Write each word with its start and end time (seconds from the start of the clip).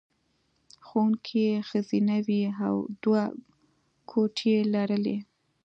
ښوونکې 0.85 1.39
یې 1.49 1.57
ښځینه 1.69 2.15
وې 2.27 2.41
او 2.65 2.75
دوه 3.03 3.23
کوټې 4.09 4.47
یې 4.53 4.59
لرلې 4.73 5.17